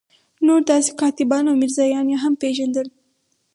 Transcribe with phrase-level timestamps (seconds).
[0.47, 2.87] نور داسې کاتبان او میرزایان یې هم پېژندل.